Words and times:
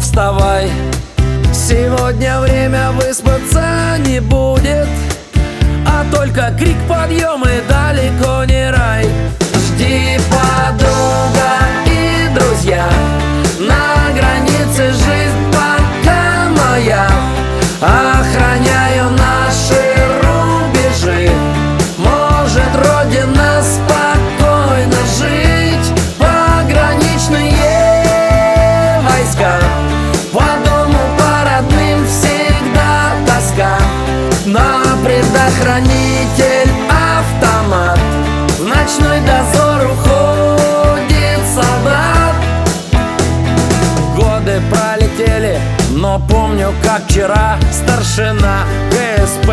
вставай. 0.00 0.70
Сегодня 1.52 2.40
время 2.40 2.90
выспаться 2.92 3.96
не 4.06 4.20
будет 4.20 4.86
А 5.86 6.04
только 6.14 6.54
крик 6.58 6.76
подъем 6.88 7.42
и 7.42 7.60
далеко 7.68 7.75
предохранитель 35.66 36.70
автомат. 36.88 37.98
В 38.58 38.64
ночной 38.64 39.20
дозор 39.20 39.90
уходит 39.90 41.40
солдат 41.54 42.34
Годы 44.16 44.60
пролетели, 44.70 45.58
но 45.90 46.20
помню, 46.30 46.72
как 46.82 47.04
вчера 47.08 47.58
Старшина 47.72 48.64
КСП 48.90 49.50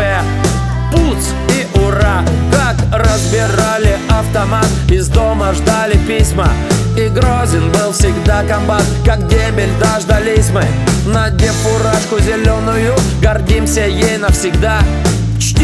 Пуц 0.92 1.26
и 1.50 1.78
ура! 1.78 2.22
Как 2.52 2.76
разбирали 2.92 3.98
автомат 4.08 4.66
Из 4.88 5.08
дома 5.08 5.52
ждали 5.52 5.96
письма. 6.06 6.48
И 6.96 7.08
Грозин 7.08 7.70
был 7.72 7.92
всегда 7.92 8.44
комбат 8.44 8.84
Как 9.04 9.26
дембель 9.26 9.72
дождались 9.80 10.50
мы. 10.50 10.64
Надев 11.12 11.52
фуражку 11.52 12.20
зеленую 12.20 12.94
Гордимся 13.20 13.84
ей 13.86 14.16
навсегда 14.16 14.80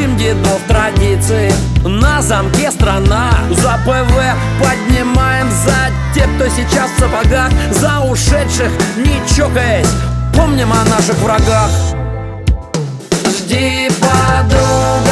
Чтим 0.01 0.17
дедов 0.17 0.63
традиции. 0.67 1.53
На 1.85 2.23
замке 2.23 2.71
страна. 2.71 3.33
За 3.51 3.79
ПВ 3.85 4.15
поднимаем 4.59 5.47
За 5.51 5.91
тех, 6.15 6.25
кто 6.37 6.49
сейчас 6.49 6.91
в 6.93 7.01
сапогах. 7.01 7.51
За 7.71 8.01
ушедших 8.01 8.71
не 8.97 9.21
чокаясь. 9.37 9.87
Помним 10.35 10.73
о 10.73 10.89
наших 10.89 11.17
врагах. 11.19 11.71
Жди, 13.27 13.91
подруга 14.01 15.10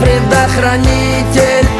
предохранитель 0.00 1.75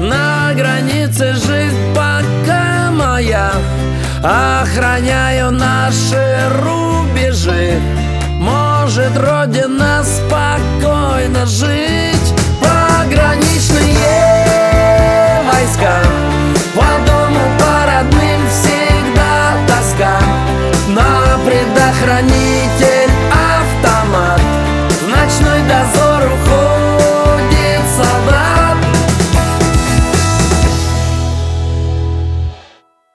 На 0.00 0.52
границе 0.54 1.34
жизнь 1.34 1.94
пока 1.94 2.90
моя. 2.90 3.52
Охраняю 4.22 5.50
наши 5.50 6.38
рубежи. 6.62 7.80
Может 8.38 9.16
Родина 9.16 10.02
спать 10.04 10.60